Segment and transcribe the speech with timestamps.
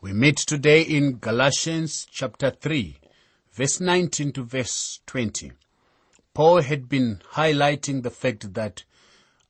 [0.00, 3.00] We meet today in Galatians chapter 3,
[3.50, 5.50] verse 19 to verse 20.
[6.34, 8.84] Paul had been highlighting the fact that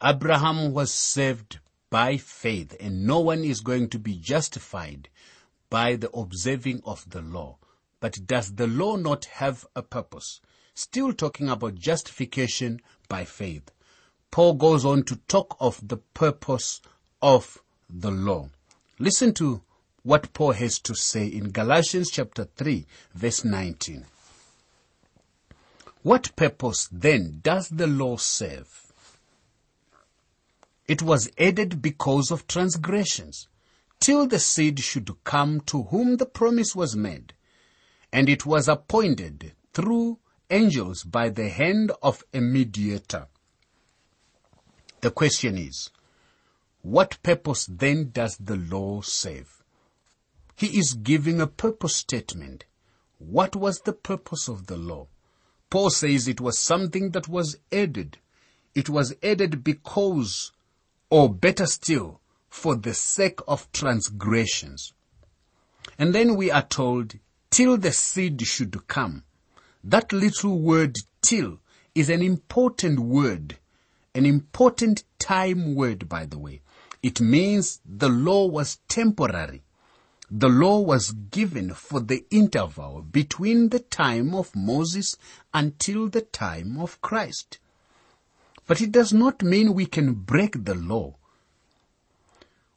[0.02, 1.58] Abraham was saved
[1.90, 5.10] by faith and no one is going to be justified
[5.68, 7.58] by the observing of the law.
[8.00, 10.40] But does the law not have a purpose?
[10.72, 13.70] Still talking about justification by faith.
[14.30, 16.80] Paul goes on to talk of the purpose
[17.20, 18.48] of the law.
[18.98, 19.60] Listen to
[20.02, 24.04] what Paul has to say in Galatians chapter 3 verse 19.
[26.02, 28.92] What purpose then does the law serve?
[30.86, 33.48] It was added because of transgressions,
[34.00, 37.34] till the seed should come to whom the promise was made.
[38.10, 43.26] And it was appointed through angels by the hand of a mediator.
[45.02, 45.90] The question is,
[46.80, 49.57] what purpose then does the law serve?
[50.58, 52.64] He is giving a purpose statement.
[53.20, 55.06] What was the purpose of the law?
[55.70, 58.18] Paul says it was something that was added.
[58.74, 60.50] It was added because,
[61.10, 64.94] or better still, for the sake of transgressions.
[65.96, 67.14] And then we are told,
[67.50, 69.22] till the seed should come.
[69.84, 71.60] That little word till
[71.94, 73.58] is an important word,
[74.12, 76.62] an important time word, by the way.
[77.00, 79.62] It means the law was temporary.
[80.30, 85.16] The law was given for the interval between the time of Moses
[85.54, 87.58] until the time of Christ.
[88.66, 91.16] But it does not mean we can break the law.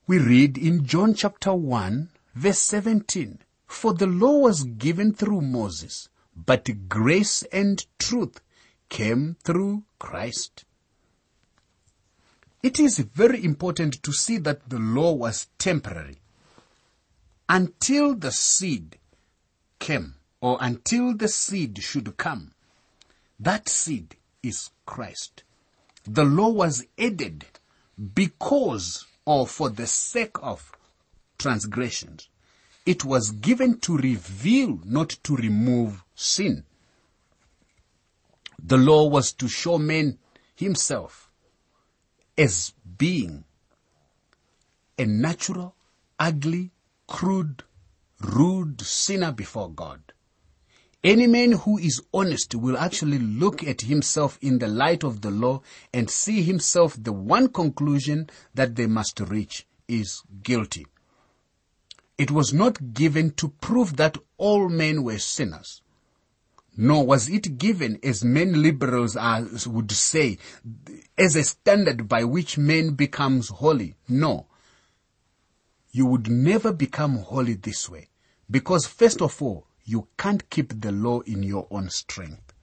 [0.08, 6.08] We read in John chapter 1 verse 17, For the law was given through Moses,
[6.34, 8.40] but grace and truth
[8.88, 10.64] came through Christ.
[12.64, 16.21] It is very important to see that the law was temporary
[17.52, 18.98] until the seed
[19.78, 22.54] came or until the seed should come.
[23.38, 25.44] That seed is Christ.
[26.06, 27.46] The law was added
[28.16, 30.72] because or for the sake of
[31.38, 32.30] transgressions.
[32.86, 36.64] It was given to reveal, not to remove sin.
[38.64, 40.20] The law was to show man
[40.56, 41.30] himself
[42.38, 43.44] as being
[44.98, 45.76] a natural,
[46.18, 46.72] ugly,
[47.12, 47.64] crude,
[48.22, 50.02] rude sinner before God.
[51.04, 55.30] Any man who is honest will actually look at himself in the light of the
[55.30, 55.62] law
[55.94, 60.86] and see himself the one conclusion that they must reach is guilty.
[62.18, 65.82] It was not given to prove that all men were sinners.
[66.78, 70.38] Nor was it given, as many liberals are, would say,
[71.18, 73.96] as a standard by which man becomes holy.
[74.08, 74.48] No.
[75.92, 78.10] You would never become holy this way.
[78.50, 82.54] Because first of all, you can't keep the law in your own strength.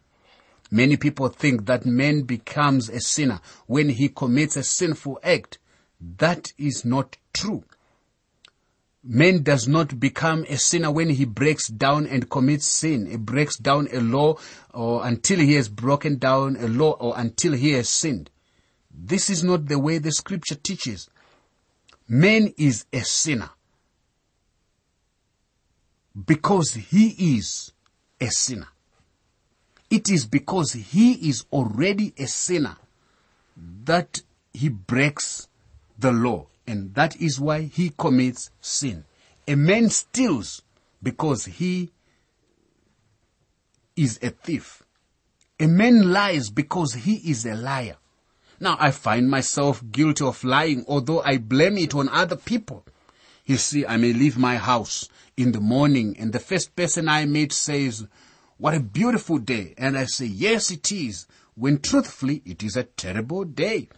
[0.71, 5.59] Many people think that man becomes a sinner when he commits a sinful act.
[6.00, 7.65] That is not true.
[9.03, 13.06] Man does not become a sinner when he breaks down and commits sin.
[13.06, 14.37] He breaks down a law
[14.75, 18.31] or until he has broken down a law or until he has sinned.
[18.91, 21.09] This is not the way the scripture teaches.
[22.08, 23.50] Man is a sinner
[26.26, 27.72] because he is
[28.20, 28.69] a sinner.
[29.91, 32.76] It is because he is already a sinner
[33.84, 35.48] that he breaks
[35.98, 36.47] the law.
[36.66, 39.04] And that is why he commits sin.
[39.47, 40.62] A man steals
[41.02, 41.91] because he
[43.97, 44.82] is a thief.
[45.60, 47.97] A man lies because he is a liar.
[48.60, 52.84] Now I find myself guilty of lying, although I blame it on other people.
[53.46, 57.24] You see, I may leave my house in the morning and the first person I
[57.24, 58.06] meet says,
[58.56, 59.74] what a beautiful day.
[59.78, 61.26] And I say, yes, it is.
[61.54, 63.88] When truthfully, it is a terrible day.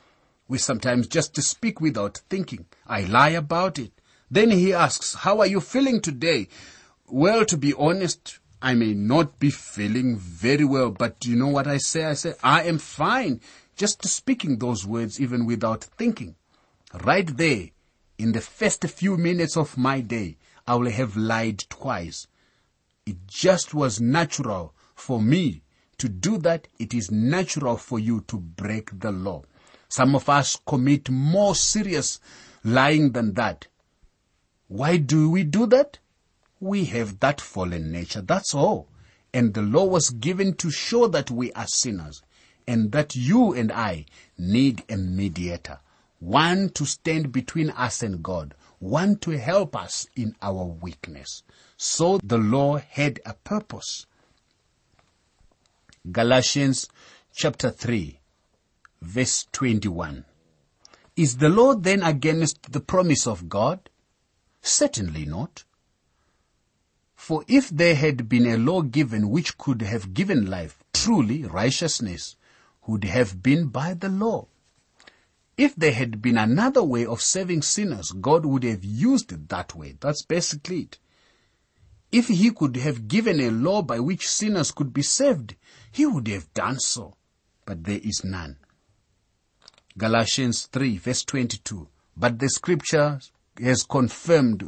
[0.48, 2.66] We sometimes just speak without thinking.
[2.86, 3.92] I lie about it.
[4.30, 6.48] Then he asks, how are you feeling today?
[7.06, 11.66] Well, to be honest, I may not be feeling very well, but you know what
[11.66, 12.04] I say?
[12.04, 13.40] I say, I am fine.
[13.80, 16.36] Just speaking those words even without thinking.
[17.02, 17.70] Right there,
[18.18, 20.36] in the first few minutes of my day,
[20.66, 22.26] I will have lied twice.
[23.06, 25.62] It just was natural for me
[25.96, 26.68] to do that.
[26.78, 29.44] It is natural for you to break the law.
[29.88, 32.20] Some of us commit more serious
[32.62, 33.68] lying than that.
[34.68, 36.00] Why do we do that?
[36.60, 38.20] We have that fallen nature.
[38.20, 38.88] That's all.
[39.32, 42.20] And the law was given to show that we are sinners
[42.70, 44.06] and that you and I
[44.38, 45.80] need a mediator.
[46.20, 48.54] One to stand between us and God.
[48.78, 51.42] One to help us in our weakness.
[51.76, 54.06] So the law had a purpose.
[56.12, 56.88] Galatians
[57.34, 58.20] chapter 3
[59.02, 60.24] verse 21.
[61.16, 63.90] Is the law then against the promise of God?
[64.62, 65.64] Certainly not.
[67.16, 72.36] For if there had been a law given which could have given life, truly righteousness
[72.86, 74.48] would have been by the law.
[75.56, 79.74] If there had been another way of saving sinners, God would have used it that
[79.74, 79.96] way.
[80.00, 80.98] That's basically it.
[82.10, 85.54] If he could have given a law by which sinners could be saved,
[85.92, 87.16] he would have done so.
[87.66, 88.56] But there is none.
[89.96, 91.88] Galatians 3 verse 22.
[92.16, 93.20] But the scripture
[93.62, 94.66] has confirmed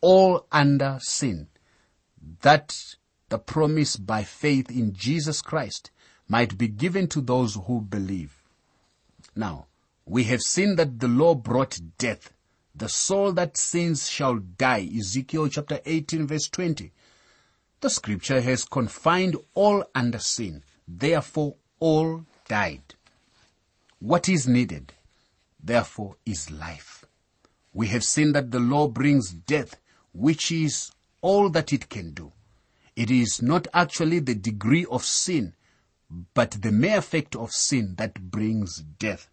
[0.00, 1.48] all under sin
[2.42, 2.74] that
[3.28, 5.90] the promise by faith in Jesus Christ
[6.30, 8.40] might be given to those who believe.
[9.34, 9.66] Now,
[10.06, 12.32] we have seen that the law brought death.
[12.72, 14.88] The soul that sins shall die.
[14.96, 16.92] Ezekiel chapter 18 verse 20.
[17.80, 20.62] The scripture has confined all under sin.
[20.86, 22.94] Therefore, all died.
[23.98, 24.92] What is needed,
[25.60, 27.04] therefore, is life.
[27.72, 29.80] We have seen that the law brings death,
[30.12, 30.92] which is
[31.22, 32.30] all that it can do.
[32.94, 35.54] It is not actually the degree of sin,
[36.34, 39.28] but the mere effect of sin that brings death.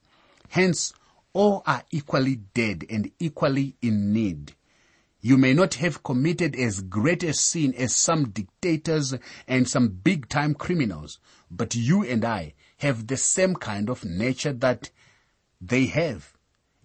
[0.49, 0.93] Hence,
[1.33, 4.53] all are equally dead and equally in need.
[5.19, 9.15] You may not have committed as great a sin as some dictators
[9.47, 11.19] and some big time criminals,
[11.49, 14.91] but you and I have the same kind of nature that
[15.59, 16.33] they have.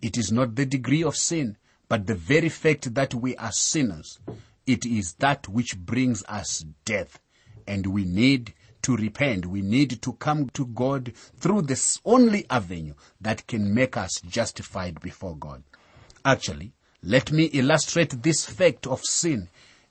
[0.01, 1.57] It is not the degree of sin,
[1.89, 4.19] but the very fact that we are sinners.
[4.67, 7.21] It is that which brings us death.
[7.67, 9.47] And we need to repent.
[9.47, 15.01] We need to come to God through this only avenue that can make us justified
[15.01, 15.63] before God.
[16.25, 19.49] Actually, let me illustrate this fact of sin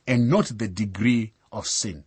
[0.08, 2.06] and not the degree of sin.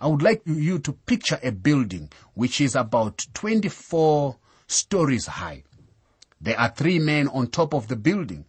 [0.00, 4.36] I would like you to picture a building which is about 24
[4.66, 5.62] stories high.
[6.40, 8.44] There are three men on top of the building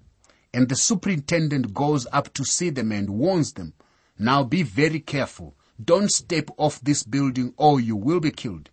[0.56, 3.74] and the superintendent goes up to see them and warns them,
[4.18, 5.54] now be very careful.
[5.84, 8.70] Don't step off this building or you will be killed.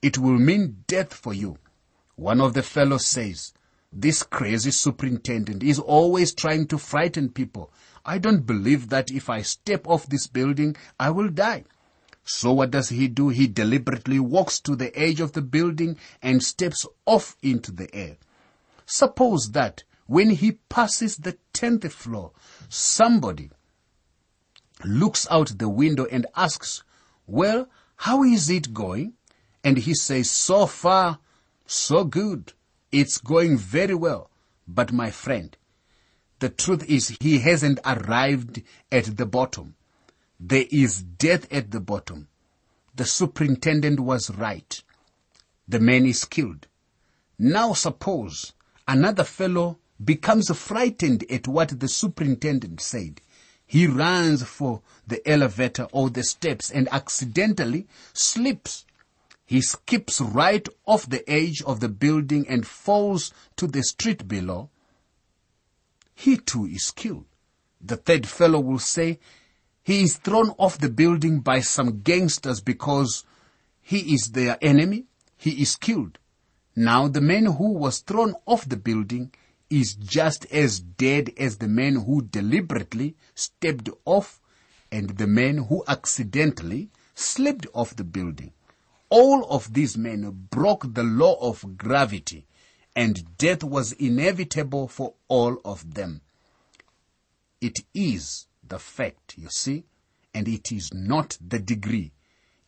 [0.00, 1.58] It will mean death for you.
[2.16, 3.52] One of the fellows says,
[3.92, 7.70] this crazy superintendent is always trying to frighten people.
[8.04, 11.64] I don't believe that if I step off this building, I will die.
[12.24, 13.28] So what does he do?
[13.28, 18.16] He deliberately walks to the edge of the building and steps off into the air.
[18.86, 22.32] Suppose that when he passes the tenth floor,
[22.68, 23.50] somebody
[24.84, 26.82] looks out the window and asks,
[27.26, 29.14] well, how is it going?
[29.64, 31.18] And he says, so far,
[31.66, 32.52] so good.
[32.90, 34.30] It's going very well.
[34.66, 35.56] But my friend,
[36.40, 39.74] the truth is he hasn't arrived at the bottom.
[40.40, 42.28] There is death at the bottom.
[42.94, 44.82] The superintendent was right.
[45.68, 46.66] The man is killed.
[47.38, 48.52] Now suppose
[48.86, 53.20] another fellow becomes frightened at what the superintendent said.
[53.72, 58.84] He runs for the elevator or the steps and accidentally slips.
[59.46, 64.68] He skips right off the edge of the building and falls to the street below.
[66.14, 67.24] He too is killed.
[67.80, 69.18] The third fellow will say,
[69.82, 73.24] he is thrown off the building by some gangsters because
[73.80, 75.04] he is their enemy.
[75.38, 76.18] He is killed.
[76.76, 79.32] Now the man who was thrown off the building
[79.72, 84.38] is just as dead as the man who deliberately stepped off
[84.90, 88.52] and the man who accidentally slipped off the building.
[89.08, 92.46] All of these men broke the law of gravity
[92.94, 96.20] and death was inevitable for all of them.
[97.62, 99.84] It is the fact, you see,
[100.34, 102.12] and it is not the degree.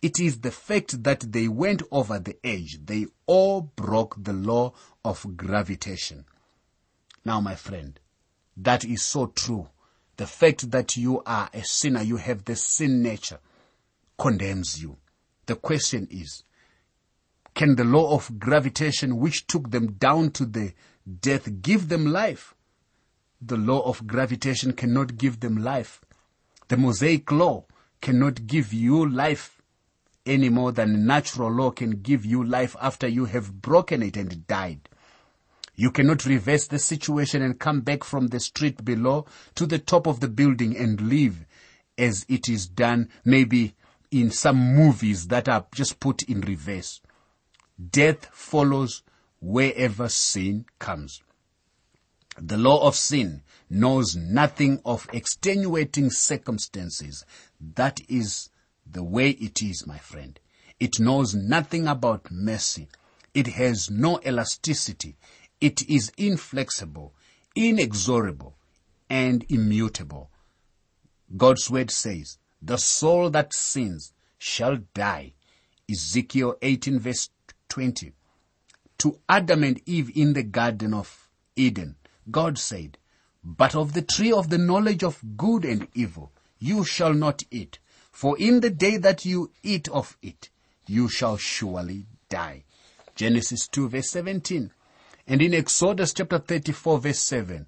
[0.00, 2.78] It is the fact that they went over the edge.
[2.84, 4.72] They all broke the law
[5.04, 6.24] of gravitation.
[7.24, 7.98] Now, my friend,
[8.56, 9.68] that is so true.
[10.16, 13.38] The fact that you are a sinner, you have the sin nature,
[14.18, 14.96] condemns you.
[15.46, 16.44] The question is,
[17.54, 20.72] can the law of gravitation which took them down to the
[21.20, 22.54] death give them life?
[23.46, 26.00] the law of gravitation cannot give them life.
[26.68, 27.66] The Mosaic law
[28.00, 29.60] cannot give you life
[30.26, 34.46] any more than natural law can give you life after you have broken it and
[34.46, 34.88] died.
[35.76, 39.26] You cannot reverse the situation and come back from the street below
[39.56, 41.46] to the top of the building and live
[41.98, 43.74] as it is done maybe
[44.10, 47.00] in some movies that are just put in reverse.
[47.90, 49.02] Death follows
[49.40, 51.22] wherever sin comes.
[52.38, 57.24] The law of sin knows nothing of extenuating circumstances.
[57.60, 58.50] That is
[58.90, 60.38] the way it is, my friend.
[60.78, 62.88] It knows nothing about mercy.
[63.32, 65.16] It has no elasticity.
[65.64, 67.14] It is inflexible,
[67.56, 68.54] inexorable,
[69.08, 70.30] and immutable.
[71.34, 75.32] God's word says, the soul that sins shall die.
[75.90, 77.30] Ezekiel 18 verse
[77.70, 78.12] 20.
[78.98, 81.96] To Adam and Eve in the Garden of Eden,
[82.30, 82.98] God said,
[83.42, 87.78] But of the tree of the knowledge of good and evil you shall not eat,
[88.12, 90.50] for in the day that you eat of it,
[90.86, 92.64] you shall surely die.
[93.14, 94.70] Genesis 2 verse 17.
[95.26, 97.66] And in Exodus chapter 34 verse 7,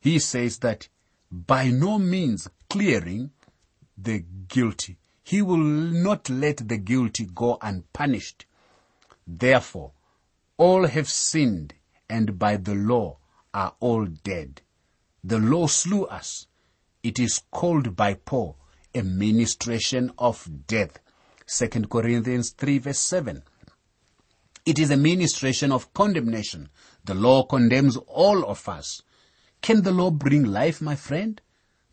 [0.00, 0.88] he says that
[1.30, 3.30] by no means clearing
[3.96, 4.98] the guilty.
[5.22, 8.46] He will not let the guilty go unpunished.
[9.26, 9.92] Therefore,
[10.56, 11.74] all have sinned
[12.08, 13.18] and by the law
[13.52, 14.62] are all dead.
[15.22, 16.46] The law slew us.
[17.02, 18.56] It is called by Paul
[18.94, 20.98] a ministration of death.
[21.46, 23.42] 2 Corinthians 3 verse 7.
[24.64, 26.68] It is a ministration of condemnation.
[27.08, 29.00] The law condemns all of us.
[29.62, 31.40] Can the law bring life, my friend?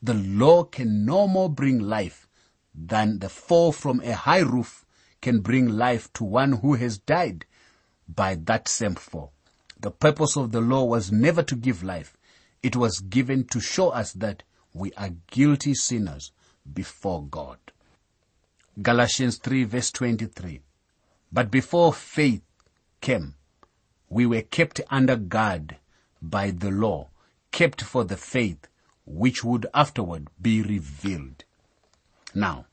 [0.03, 2.27] The law can no more bring life
[2.75, 4.85] than the fall from a high roof
[5.21, 7.45] can bring life to one who has died
[8.09, 9.31] by that same fall.
[9.79, 12.17] The purpose of the law was never to give life.
[12.61, 14.43] It was given to show us that
[14.73, 16.33] we are guilty sinners
[16.73, 17.59] before God.
[18.81, 20.59] Galatians 3 verse 23.
[21.31, 22.41] But before faith
[22.99, 23.35] came,
[24.09, 25.77] we were kept under guard
[26.21, 27.09] by the law,
[27.51, 28.67] kept for the faith
[29.05, 31.43] which would afterward be revealed.
[32.33, 32.65] Now,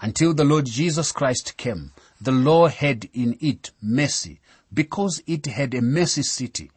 [0.00, 4.40] until the Lord Jesus Christ came, the law had in it mercy
[4.72, 6.70] because it had a mercy seat.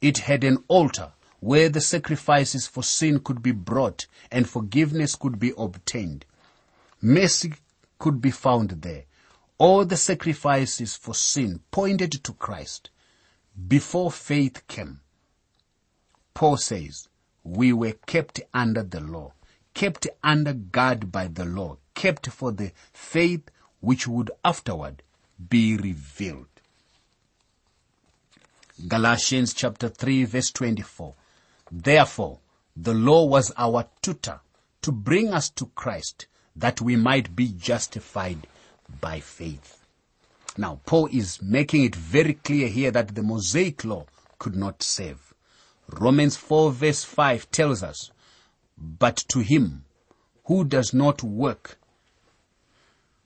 [0.00, 5.38] It had an altar where the sacrifices for sin could be brought and forgiveness could
[5.38, 6.24] be obtained.
[7.00, 7.54] Mercy
[7.98, 9.04] could be found there.
[9.58, 12.90] All the sacrifices for sin pointed to Christ.
[13.68, 15.00] Before faith came,
[16.34, 17.08] Paul says,
[17.44, 19.32] we were kept under the law,
[19.74, 23.50] kept under guard by the law, kept for the faith
[23.80, 25.02] which would afterward
[25.48, 26.46] be revealed.
[28.88, 31.14] Galatians chapter 3 verse 24.
[31.70, 32.38] Therefore,
[32.76, 34.40] the law was our tutor
[34.82, 36.26] to bring us to Christ
[36.56, 38.46] that we might be justified
[39.00, 39.79] by faith.
[40.56, 44.06] Now, Paul is making it very clear here that the Mosaic law
[44.38, 45.32] could not save.
[45.88, 48.10] Romans 4 verse 5 tells us,
[48.76, 49.84] but to him
[50.44, 51.78] who does not work,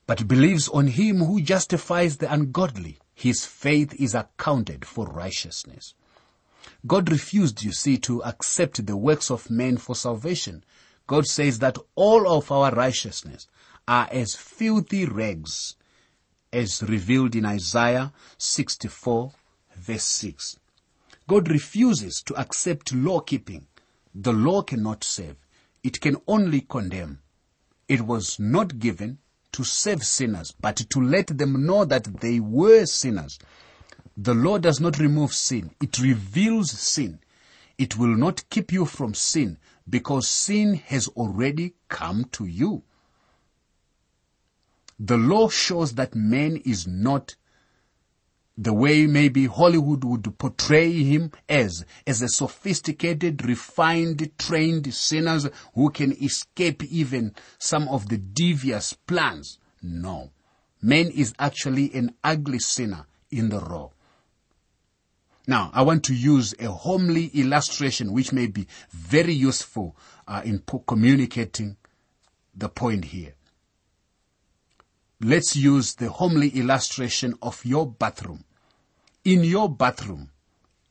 [0.07, 5.95] but believes on him who justifies the ungodly, his faith is accounted for righteousness.
[6.87, 10.65] God refused, you see, to accept the works of men for salvation.
[11.07, 13.47] God says that all of our righteousness
[13.87, 15.77] are as filthy rags,
[16.55, 19.33] as revealed in Isaiah 64
[19.77, 20.57] verse 6.
[21.27, 23.67] God refuses to accept law keeping.
[24.15, 25.37] The law cannot save.
[25.83, 27.19] It can only condemn.
[27.89, 29.19] It was not given
[29.53, 33.39] to save sinners, but to let them know that they were sinners.
[34.17, 35.73] The law does not remove sin.
[35.83, 37.19] It reveals sin.
[37.79, 39.59] It will not keep you from sin
[39.89, 42.85] because sin has already come to you.
[44.99, 47.37] The law shows that man is not
[48.57, 55.91] the way maybe Hollywood would portray him as, as a sophisticated, refined, trained sinners who
[55.91, 59.59] can escape even some of the devious plans.
[59.83, 60.31] No.
[60.81, 63.89] Man is actually an ugly sinner in the raw.
[65.47, 69.97] Now, I want to use a homely illustration which may be very useful
[70.29, 71.77] uh, in po- communicating
[72.55, 73.35] the point here.
[75.27, 78.45] Let's use the homely illustration of your bathroom.
[79.25, 80.29] In your bathroom,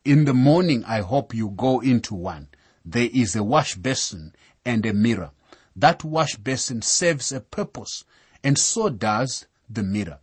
[0.03, 2.47] in the morning, I hope you go into one.
[2.83, 4.33] There is a wash basin
[4.65, 5.29] and a mirror.
[5.75, 8.05] That wash basin serves a purpose,
[8.43, 10.17] and so does the mirror.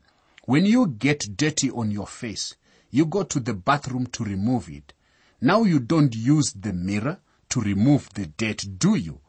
[0.45, 2.57] When you get dirty on your face,
[2.91, 4.93] you go to the bathroom to remove it.
[5.41, 9.21] Now you don't use the mirror to remove the dirt, do you?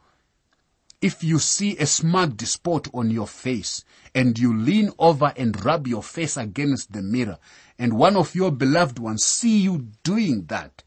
[1.02, 5.88] If you see a smudged spot on your face and you lean over and rub
[5.88, 7.38] your face against the mirror
[7.76, 10.84] and one of your beloved ones see you doing that,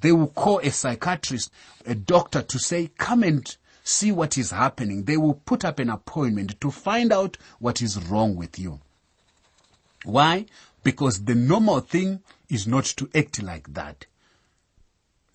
[0.00, 1.52] they will call a psychiatrist,
[1.84, 3.54] a doctor to say, come and
[3.84, 5.04] see what is happening.
[5.04, 8.80] They will put up an appointment to find out what is wrong with you.
[10.04, 10.46] Why?
[10.82, 14.06] Because the normal thing is not to act like that.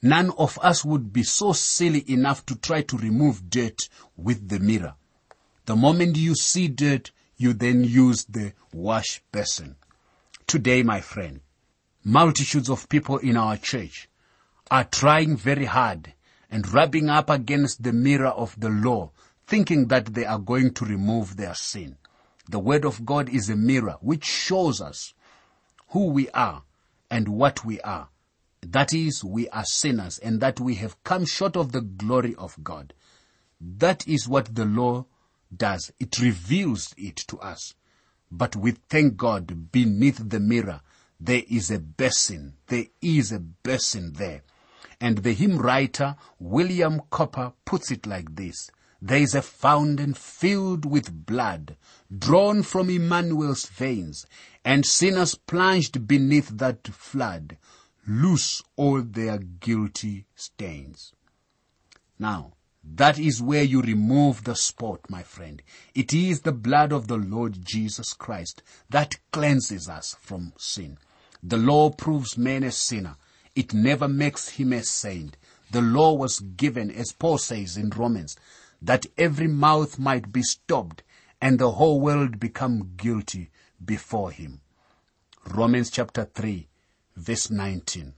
[0.01, 4.60] None of us would be so silly enough to try to remove dirt with the
[4.60, 4.96] mirror.
[5.66, 9.75] The moment you see dirt, you then use the wash basin.
[10.46, 11.42] Today, my friend,
[12.04, 14.08] multitudes of people in our church
[14.70, 16.13] are trying very hard
[16.50, 19.12] and rubbing up against the mirror of the law,
[19.46, 21.98] thinking that they are going to remove their sin.
[22.50, 25.13] The Word of God is a mirror which shows us
[25.89, 26.63] who we are
[27.10, 28.10] and what we are.
[28.71, 32.62] That is, we are sinners and that we have come short of the glory of
[32.63, 32.93] God.
[33.62, 35.05] That is what the law
[35.55, 35.93] does.
[36.00, 37.75] It reveals it to us.
[38.29, 40.81] But we thank God beneath the mirror,
[41.17, 42.57] there is a basin.
[42.67, 44.43] There is a basin there.
[45.00, 48.69] And the hymn writer, William Cowper, puts it like this.
[49.01, 51.77] There is a fountain filled with blood,
[52.15, 54.25] drawn from Emmanuel's veins,
[54.65, 57.57] and sinners plunged beneath that flood,
[58.07, 61.13] loose all their guilty stains.
[62.17, 65.61] Now, that is where you remove the spot, my friend.
[65.93, 70.97] It is the blood of the Lord Jesus Christ that cleanses us from sin.
[71.43, 73.17] The law proves man a sinner.
[73.55, 75.35] It never makes him a saint.
[75.71, 78.37] The law was given, as Paul says in Romans,
[78.81, 81.03] that every mouth might be stopped
[81.41, 83.51] and the whole world become guilty
[83.83, 84.61] before him.
[85.45, 86.67] Romans chapter 3
[87.17, 88.13] verse 19.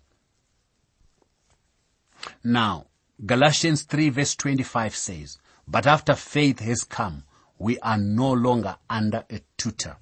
[2.44, 2.88] Now,
[3.26, 5.38] Galatians 3 verse 25 says,
[5.68, 7.24] But after faith has come,
[7.58, 9.98] we are no longer under a tutor.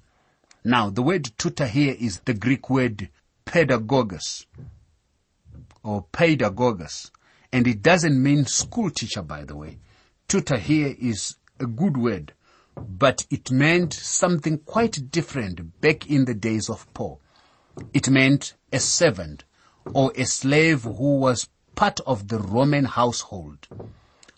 [0.64, 3.08] Now, the word tutor here is the Greek word
[3.46, 4.46] pedagogos
[5.82, 7.10] or pedagogos,
[7.52, 9.78] and it doesn't mean school teacher, by the way.
[10.26, 12.34] Tutor here is a good word,
[12.76, 17.20] but it meant something quite different back in the days of Paul.
[17.92, 19.44] It meant a servant
[19.84, 23.68] or a slave who was part of the Roman household.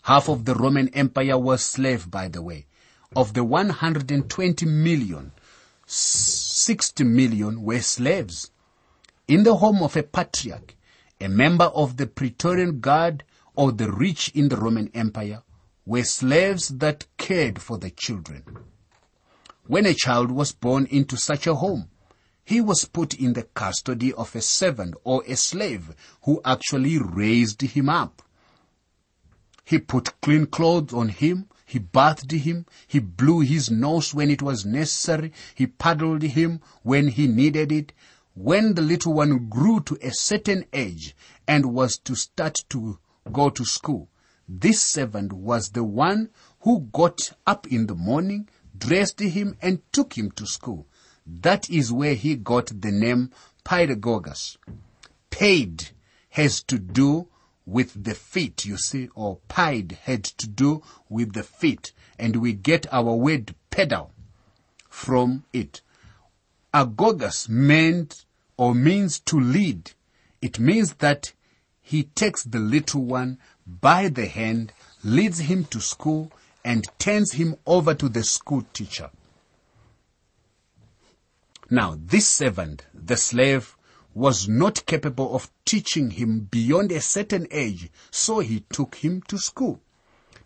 [0.03, 2.67] Half of the Roman Empire was slave, by the way.
[3.15, 5.31] Of the 120 million,
[5.85, 8.51] 60 million were slaves.
[9.27, 10.75] In the home of a patriarch,
[11.19, 13.23] a member of the Praetorian Guard
[13.55, 15.43] or the rich in the Roman Empire
[15.85, 18.43] were slaves that cared for the children.
[19.67, 21.89] When a child was born into such a home,
[22.43, 27.61] he was put in the custody of a servant or a slave who actually raised
[27.61, 28.21] him up.
[29.63, 31.47] He put clean clothes on him.
[31.65, 32.65] He bathed him.
[32.87, 35.31] He blew his nose when it was necessary.
[35.55, 37.93] He paddled him when he needed it.
[38.33, 41.15] When the little one grew to a certain age
[41.47, 42.99] and was to start to
[43.31, 44.09] go to school,
[44.47, 50.17] this servant was the one who got up in the morning, dressed him and took
[50.17, 50.87] him to school.
[51.25, 53.31] That is where he got the name
[53.63, 54.57] Pedagogos.
[55.29, 55.89] Paid
[56.29, 57.27] has to do
[57.65, 62.53] with the feet, you see, or pied had to do with the feet, and we
[62.53, 64.11] get our word pedal
[64.89, 65.81] from it.
[66.73, 68.25] Agogas meant
[68.57, 69.91] or means to lead.
[70.41, 71.33] It means that
[71.81, 76.31] he takes the little one by the hand, leads him to school,
[76.63, 79.09] and turns him over to the school teacher.
[81.73, 83.77] Now, this servant, the slave,
[84.13, 89.37] was not capable of teaching him beyond a certain age, so he took him to
[89.37, 89.79] school.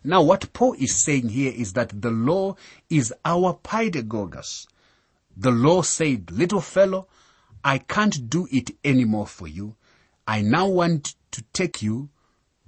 [0.04, 2.54] Now, what Paul is saying here is that the law
[2.88, 4.68] is our pedagogos.
[5.36, 7.08] The law said, little fellow,
[7.64, 9.74] I can't do it anymore for you.
[10.28, 12.08] I now want to take you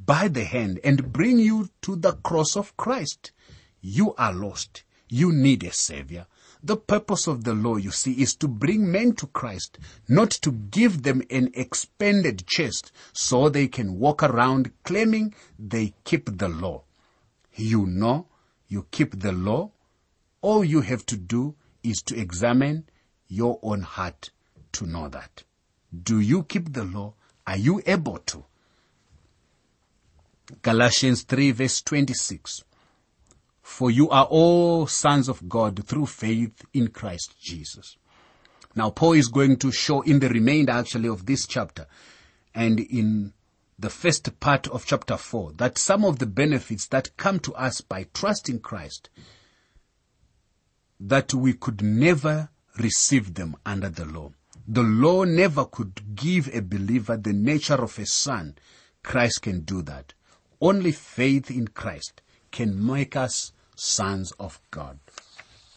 [0.05, 3.31] by the hand and bring you to the cross of Christ.
[3.81, 4.83] You are lost.
[5.09, 6.27] You need a savior.
[6.63, 10.51] The purpose of the law, you see, is to bring men to Christ, not to
[10.51, 16.83] give them an expanded chest so they can walk around claiming they keep the law.
[17.55, 18.27] You know
[18.69, 19.71] you keep the law.
[20.41, 22.85] All you have to do is to examine
[23.29, 24.31] your own heart
[24.73, 25.45] to know that.
[26.03, 27.15] Do you keep the law?
[27.47, 28.45] Are you able to?
[30.63, 32.65] Galatians 3 verse 26.
[33.69, 37.97] For you are all sons of God through faith in Christ Jesus.
[38.75, 41.87] Now Paul is going to show in the remainder actually of this chapter
[42.55, 43.35] and in
[43.79, 47.81] the first part of chapter 4 that some of the benefits that come to us
[47.81, 49.11] by trusting Christ
[50.99, 54.33] that we could never receive them under the law.
[54.67, 58.57] The law never could give a believer the nature of a son.
[59.05, 60.15] Christ can do that.
[60.61, 64.99] Only faith in Christ can make us sons of God.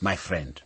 [0.02, 0.62] My friend,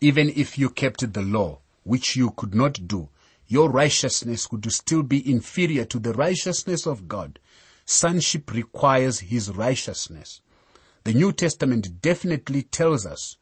[0.00, 3.08] even if you kept the law, which you could not do,
[3.46, 7.38] your righteousness would still be inferior to the righteousness of God.
[7.86, 10.42] Sonship requires his righteousness.
[11.04, 13.36] The New Testament definitely tells us,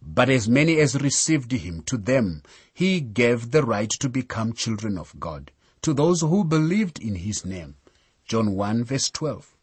[0.00, 2.42] but as many as received him, to them
[2.72, 7.44] he gave the right to become children of God, to those who believed in his
[7.44, 7.76] name.
[8.24, 9.54] John 1 verse 12.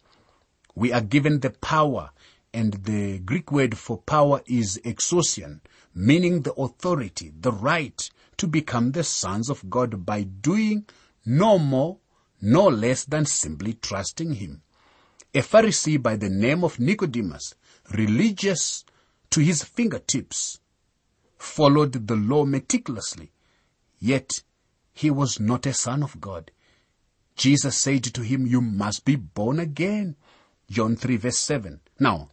[0.75, 2.11] We are given the power
[2.53, 5.61] and the Greek word for power is exousian,
[5.93, 10.85] meaning the authority, the right to become the sons of God by doing
[11.25, 11.97] no more,
[12.41, 14.61] no less than simply trusting Him.
[15.33, 17.53] A Pharisee by the name of Nicodemus,
[17.91, 18.83] religious
[19.29, 20.59] to his fingertips,
[21.37, 23.31] followed the law meticulously,
[23.99, 24.41] yet
[24.91, 26.51] he was not a son of God.
[27.35, 30.15] Jesus said to him, you must be born again.
[30.69, 31.79] John 3 verse 7.
[31.99, 32.29] Now,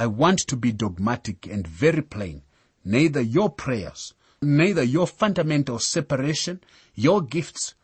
[0.00, 2.40] I want to be dogmatic and very plain.
[2.86, 6.62] Neither your prayers, neither your fundamental separation,
[6.94, 7.74] your gifts,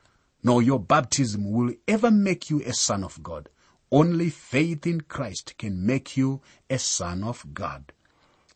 [0.42, 3.50] nor your baptism will ever make you a son of God.
[3.92, 7.92] Only faith in Christ can make you a son of God.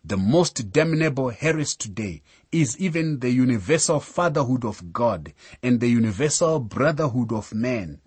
[0.03, 6.61] The most damnable heresy today is even the universal fatherhood of God and the universal
[6.61, 8.01] brotherhood of man.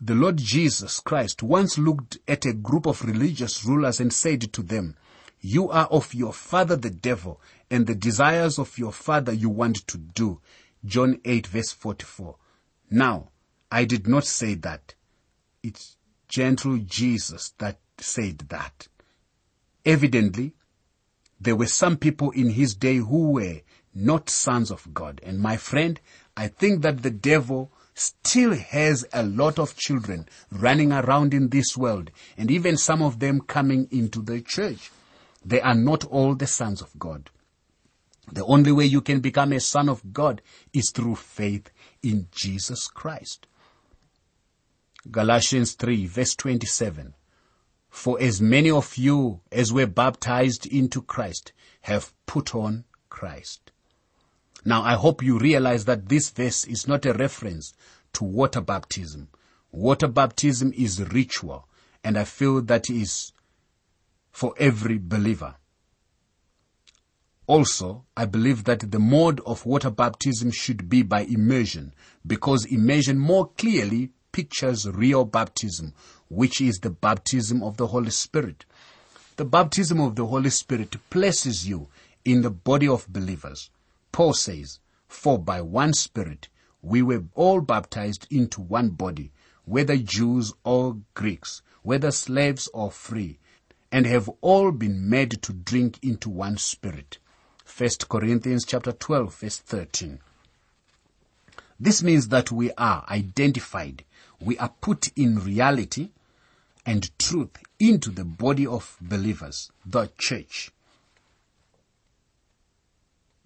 [0.00, 4.62] The Lord Jesus Christ once looked at a group of religious rulers and said to
[4.62, 4.96] them,
[5.40, 9.86] you are of your father the devil and the desires of your father you want
[9.88, 10.40] to do.
[10.84, 12.36] John 8 verse 44.
[12.90, 13.30] Now,
[13.70, 14.94] I did not say that.
[15.62, 15.96] It's
[16.28, 18.88] gentle Jesus that said that.
[19.84, 20.54] Evidently,
[21.40, 23.60] there were some people in his day who were
[23.94, 25.20] not sons of God.
[25.24, 26.00] And my friend,
[26.36, 31.76] I think that the devil still has a lot of children running around in this
[31.76, 34.90] world and even some of them coming into the church.
[35.44, 37.30] They are not all the sons of God.
[38.30, 41.70] The only way you can become a son of God is through faith
[42.02, 43.46] in Jesus Christ.
[45.10, 47.14] Galatians 3 verse 27.
[47.88, 53.67] For as many of you as were baptized into Christ have put on Christ.
[54.68, 57.72] Now I hope you realize that this verse is not a reference
[58.12, 59.28] to water baptism.
[59.72, 61.66] Water baptism is ritual
[62.04, 63.32] and I feel that is
[64.30, 65.54] for every believer.
[67.46, 71.94] Also, I believe that the mode of water baptism should be by immersion
[72.26, 75.94] because immersion more clearly pictures real baptism,
[76.28, 78.66] which is the baptism of the Holy Spirit.
[79.36, 81.88] The baptism of the Holy Spirit places you
[82.22, 83.70] in the body of believers.
[84.12, 86.48] Paul says, For by one Spirit
[86.82, 89.32] we were all baptized into one body,
[89.64, 93.38] whether Jews or Greeks, whether slaves or free,
[93.90, 97.18] and have all been made to drink into one Spirit.
[97.76, 100.20] 1 Corinthians chapter 12 verse 13.
[101.80, 104.04] This means that we are identified
[104.40, 106.10] we are put in reality
[106.86, 110.70] and truth into the body of believers, the church.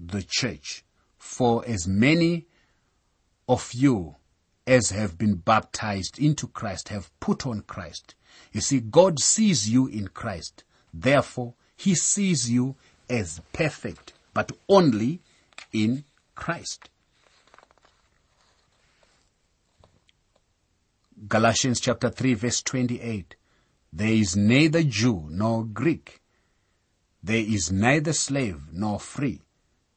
[0.05, 0.85] The church.
[1.17, 2.47] For as many
[3.49, 4.17] of you
[4.67, 8.15] as have been baptized into Christ have put on Christ.
[8.53, 10.65] You see, God sees you in Christ.
[10.93, 12.77] Therefore, He sees you
[13.09, 15.21] as perfect, but only
[15.73, 16.89] in Christ.
[21.29, 23.37] Galatians chapter 3 verse 28.
[23.93, 26.21] There is neither Jew nor Greek.
[27.23, 29.43] There is neither slave nor free.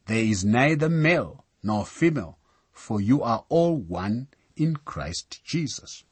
[0.05, 2.37] There is neither male nor female,
[2.71, 6.03] for you are all one in Christ Jesus.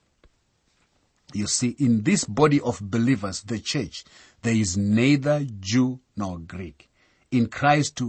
[1.34, 4.04] You see, in this body of believers, the church,
[4.42, 6.90] there is neither Jew nor Greek.
[7.32, 8.02] In Christ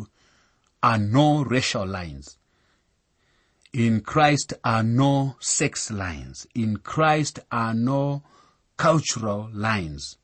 [0.82, 2.36] are no racial lines.
[3.72, 6.46] In Christ are no sex lines.
[6.54, 8.22] In Christ are no
[8.76, 10.18] cultural lines,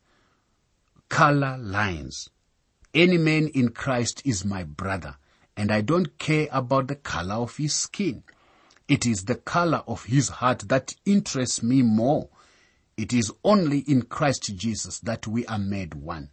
[1.08, 2.28] color lines.
[2.92, 5.16] Any man in Christ is my brother,
[5.60, 8.22] and I don't care about the color of his skin.
[8.88, 12.30] It is the color of his heart that interests me more.
[12.96, 16.30] It is only in Christ Jesus that we are made one.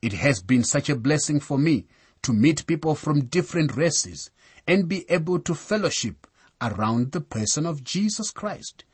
[0.00, 1.88] It has been such a blessing for me
[2.22, 4.30] to meet people from different races
[4.68, 6.28] and be able to fellowship
[6.62, 8.84] around the person of Jesus Christ.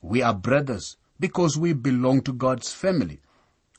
[0.00, 3.20] We are brothers because we belong to God's family.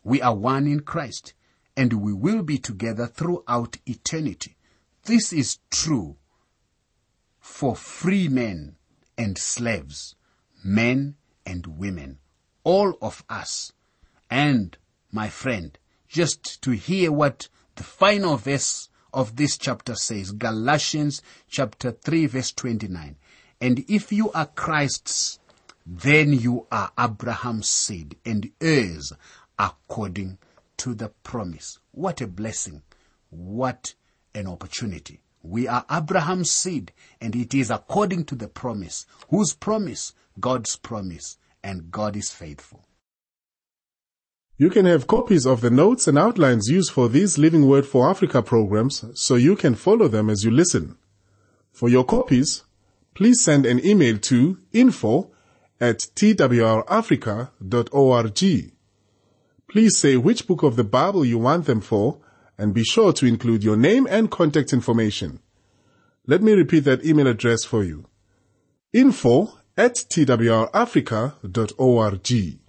[0.04, 1.34] We are one in Christ
[1.76, 4.54] and we will be together throughout eternity.
[5.08, 6.18] This is true
[7.40, 8.76] for free men
[9.18, 10.16] and slaves,
[10.66, 11.16] men
[11.46, 12.20] and women,
[12.66, 13.72] all of us.
[14.30, 14.78] And
[15.10, 21.92] my friend, just to hear what the final verse of this chapter says, Galatians chapter
[21.92, 23.16] 3 verse 29,
[23.62, 25.40] and if you are Christ's,
[25.86, 29.14] then you are Abraham's seed and heirs
[29.58, 30.38] according
[30.76, 31.80] to the promise.
[31.92, 32.82] What a blessing.
[33.30, 33.96] What
[34.38, 35.20] an opportunity.
[35.44, 39.06] We are Abraham's seed and it is according to the promise.
[39.30, 40.14] Whose promise?
[40.40, 41.38] God's promise.
[41.64, 42.86] And God is faithful.
[44.58, 48.10] You can have copies of the notes and outlines used for these Living Word for
[48.10, 50.98] Africa programs so you can follow them as you listen.
[51.72, 52.64] For your copies,
[53.14, 55.32] please send an email to info
[55.80, 58.72] at twrafrica.org.
[59.70, 62.20] Please say which book of the Bible you want them for
[62.58, 65.40] and be sure to include your name and contact information.
[66.26, 68.06] Let me repeat that email address for you.
[68.94, 72.60] info at twrafrica.org.